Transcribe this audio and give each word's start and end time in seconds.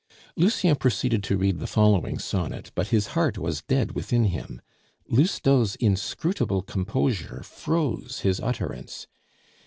Lucien 0.35 0.75
proceeded 0.75 1.21
to 1.23 1.37
read 1.37 1.59
the 1.59 1.67
following 1.67 2.17
sonnet, 2.17 2.71
but 2.73 2.87
his 2.87 3.05
heart 3.13 3.37
was 3.37 3.61
dead 3.61 3.91
within 3.91 4.23
him; 4.23 4.59
Lousteau's 5.07 5.75
inscrutable 5.75 6.63
composure 6.63 7.43
froze 7.43 8.21
his 8.21 8.39
utterance. 8.39 9.05